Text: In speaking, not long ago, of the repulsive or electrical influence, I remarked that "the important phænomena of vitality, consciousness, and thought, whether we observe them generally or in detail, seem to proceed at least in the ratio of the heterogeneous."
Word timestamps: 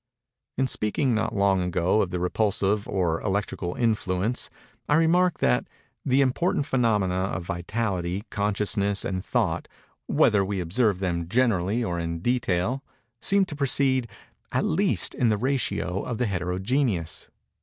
In 0.57 0.65
speaking, 0.65 1.13
not 1.13 1.35
long 1.35 1.61
ago, 1.61 2.01
of 2.01 2.09
the 2.09 2.19
repulsive 2.19 2.87
or 2.89 3.21
electrical 3.21 3.75
influence, 3.75 4.49
I 4.89 4.95
remarked 4.95 5.41
that 5.41 5.67
"the 6.03 6.21
important 6.21 6.65
phænomena 6.65 7.31
of 7.35 7.43
vitality, 7.43 8.23
consciousness, 8.31 9.05
and 9.05 9.23
thought, 9.23 9.67
whether 10.07 10.43
we 10.43 10.59
observe 10.59 11.01
them 11.01 11.29
generally 11.29 11.83
or 11.83 11.99
in 11.99 12.17
detail, 12.21 12.83
seem 13.21 13.45
to 13.45 13.55
proceed 13.55 14.09
at 14.51 14.65
least 14.65 15.13
in 15.13 15.29
the 15.29 15.37
ratio 15.37 16.01
of 16.01 16.17
the 16.17 16.25
heterogeneous." 16.25 17.29